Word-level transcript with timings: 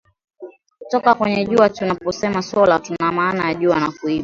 kutoka 0.79 1.15
kwenye 1.15 1.45
jua 1.45 1.69
tunaposema 1.69 2.41
sola 2.41 2.79
tunamaana 2.79 3.47
ya 3.47 3.53
jua 3.53 3.79
na 3.79 3.91
kuiba 3.91 4.19